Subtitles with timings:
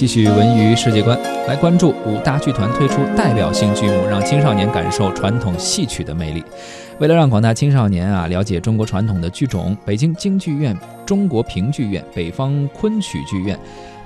[0.00, 6.42] 继续文娱世界观，来关注五大剧团推出代表性剧目，让青少年感受传统戏曲的魅力。
[7.00, 10.74] 为了让广大青少年啊了解中国传统的剧种，北京京剧院、
[11.04, 13.60] 中国评剧院、北方昆曲剧院。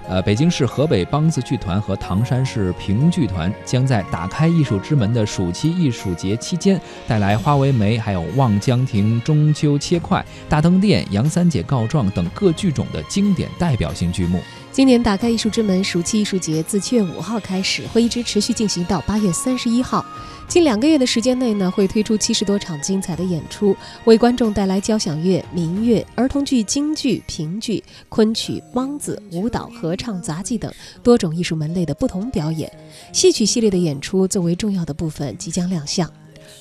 [0.09, 10.19] 呃，北京市河北梆子剧团和唐山市评剧团将在打开艺术之门的暑期艺术节期间，带来《花为媒》、还有《望江亭》、《中秋切块》、
[10.51, 14.41] 《大灯殿》、《杨三姐告状》等各剧种的经典代表性剧目。
[14.75, 20.05] 今年打开艺术之门暑期艺术节自七月五号开始，会一直持续进行到八月三十一号。
[20.49, 30.69] 近两个月的时间内呢，会推出七十多场精彩的演出，为观众带来交响乐、民乐、儿童剧、京剧、评剧、昆曲、梆子、舞蹈、合唱、杂技等
[31.05, 32.69] 多种艺术门类的不同表演。
[33.13, 36.11] 戏曲系列的演出作为重要的部分即将亮相。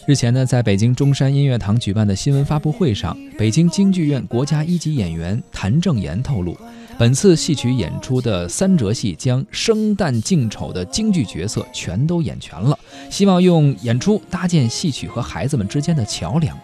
[0.05, 6.55] 日前呢，在北京中山音乐堂举办的新闻发布会上，北京京剧院国家一级演员谭正岩透露。
[7.03, 16.57] 本次戏曲演出的三折戏将生旦净丑的京剧角色全都演全了，希望用演出搭建戏曲和孩子们之间的桥梁。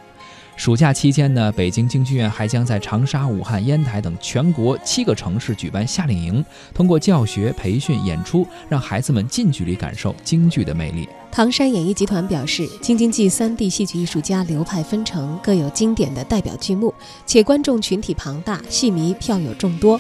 [0.55, 11.05] 暑假期间呢，北京京剧院还将在长沙、武汉、烟台等全国七个城市举办夏令营，通过教学、培训、演出，让孩子们近距离感受京剧的魅力。
[11.29, 16.93] 唐山演艺集团表示，京津冀三地戏曲艺术家流派纷呈，各有经典的代表剧目，
[17.25, 19.99] 且观众群体庞大，戏迷票友众多。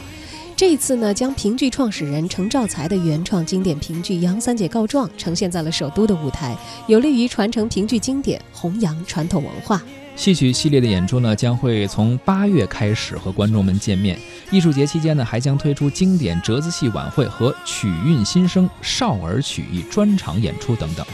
[0.59, 6.53] 这一次呢，将评剧创始人程兆才的原创经典评剧《杨三姐告状》呈现在了首都的舞台，
[6.85, 9.81] 有利于传承评剧经典，弘扬传统文化。
[10.17, 14.19] 戏曲系列的演出呢，将会从八月开始和观众们见面。
[14.51, 21.05] 艺术节期间呢，还将推出经典折子戏晚会和曲韵新生少儿曲艺专场演出等等。